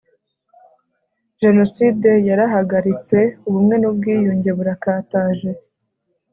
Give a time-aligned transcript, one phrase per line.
[1.41, 5.49] jenoside yarahagaritse, ubumwe n'ubwiyunge burakataje